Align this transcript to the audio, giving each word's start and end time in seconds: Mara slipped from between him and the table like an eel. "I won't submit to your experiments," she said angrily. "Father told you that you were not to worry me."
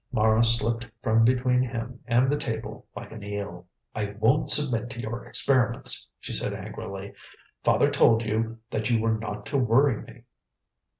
Mara 0.11 0.43
slipped 0.43 0.87
from 1.03 1.23
between 1.23 1.61
him 1.61 1.99
and 2.07 2.27
the 2.27 2.35
table 2.39 2.87
like 2.95 3.11
an 3.11 3.23
eel. 3.23 3.67
"I 3.93 4.15
won't 4.17 4.49
submit 4.49 4.89
to 4.89 4.99
your 4.99 5.23
experiments," 5.27 6.09
she 6.19 6.33
said 6.33 6.53
angrily. 6.53 7.13
"Father 7.63 7.91
told 7.91 8.23
you 8.23 8.57
that 8.71 8.89
you 8.89 8.99
were 8.99 9.19
not 9.19 9.45
to 9.45 9.59
worry 9.59 10.01
me." 10.01 10.23